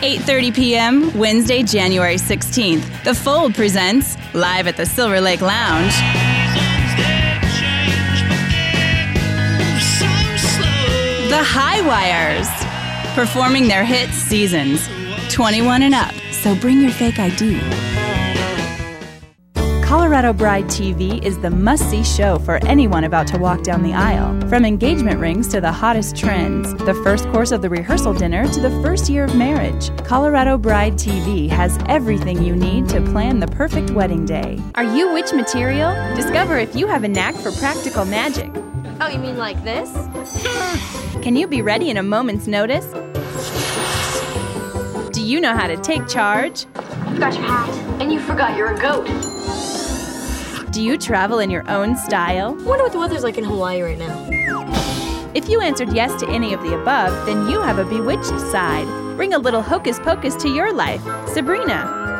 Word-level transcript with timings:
8:30 0.00 0.54
p.m. 0.54 1.18
Wednesday, 1.18 1.64
January 1.64 2.14
16th. 2.14 3.02
The 3.02 3.12
Fold 3.12 3.56
presents 3.56 4.16
live 4.32 4.68
at 4.68 4.76
the 4.76 4.86
Silver 4.86 5.20
Lake 5.20 5.40
Lounge. 5.40 5.92
The 11.28 11.42
High 11.42 11.80
Wires 11.84 12.48
performing 13.16 13.66
their 13.66 13.84
hit 13.84 14.10
Seasons. 14.10 14.88
21 15.34 15.82
and 15.82 15.94
up, 15.94 16.14
so 16.30 16.54
bring 16.54 16.80
your 16.80 16.92
fake 16.92 17.18
ID. 17.18 18.07
Colorado 19.88 20.34
Bride 20.34 20.66
TV 20.66 21.24
is 21.24 21.38
the 21.38 21.48
must 21.48 21.88
see 21.88 22.04
show 22.04 22.38
for 22.40 22.62
anyone 22.66 23.04
about 23.04 23.26
to 23.28 23.38
walk 23.38 23.62
down 23.62 23.82
the 23.82 23.94
aisle. 23.94 24.38
From 24.46 24.66
engagement 24.66 25.18
rings 25.18 25.48
to 25.48 25.62
the 25.62 25.72
hottest 25.72 26.14
trends, 26.14 26.74
the 26.84 26.92
first 27.02 27.26
course 27.28 27.52
of 27.52 27.62
the 27.62 27.70
rehearsal 27.70 28.12
dinner 28.12 28.46
to 28.48 28.60
the 28.60 28.68
first 28.82 29.08
year 29.08 29.24
of 29.24 29.34
marriage, 29.34 29.88
Colorado 30.04 30.58
Bride 30.58 30.92
TV 30.98 31.48
has 31.48 31.78
everything 31.86 32.42
you 32.42 32.54
need 32.54 32.86
to 32.90 33.00
plan 33.00 33.40
the 33.40 33.46
perfect 33.46 33.90
wedding 33.92 34.26
day. 34.26 34.60
Are 34.74 34.84
you 34.84 35.10
witch 35.14 35.32
material? 35.32 35.94
Discover 36.14 36.58
if 36.58 36.76
you 36.76 36.86
have 36.86 37.04
a 37.04 37.08
knack 37.08 37.34
for 37.36 37.50
practical 37.52 38.04
magic. 38.04 38.50
Oh, 39.00 39.08
you 39.10 39.18
mean 39.18 39.38
like 39.38 39.64
this? 39.64 39.90
Can 41.22 41.34
you 41.34 41.46
be 41.46 41.62
ready 41.62 41.88
in 41.88 41.96
a 41.96 42.02
moment's 42.02 42.46
notice? 42.46 42.84
Do 45.14 45.22
you 45.22 45.40
know 45.40 45.56
how 45.56 45.66
to 45.66 45.78
take 45.78 46.06
charge? 46.08 46.66
Forgot 46.74 47.32
your 47.32 47.44
hat. 47.44 47.70
And 48.02 48.12
you 48.12 48.20
forgot 48.20 48.54
you're 48.54 48.74
a 48.74 48.78
goat. 48.78 49.08
Do 50.78 50.84
you 50.84 50.96
travel 50.96 51.40
in 51.40 51.50
your 51.50 51.68
own 51.68 51.96
style? 51.96 52.56
I 52.56 52.62
Wonder 52.62 52.84
what 52.84 52.92
the 52.92 53.00
weather's 53.00 53.24
like 53.24 53.36
in 53.36 53.42
Hawaii 53.42 53.82
right 53.82 53.98
now. 53.98 54.28
If 55.34 55.48
you 55.48 55.60
answered 55.60 55.92
yes 55.92 56.20
to 56.20 56.28
any 56.28 56.54
of 56.54 56.62
the 56.62 56.80
above, 56.80 57.26
then 57.26 57.50
you 57.50 57.60
have 57.60 57.80
a 57.80 57.84
bewitched 57.84 58.38
side. 58.52 58.86
Bring 59.16 59.34
a 59.34 59.40
little 59.40 59.60
hocus 59.60 59.98
pocus 59.98 60.36
to 60.36 60.48
your 60.48 60.72
life. 60.72 61.02
Sabrina. 61.34 62.17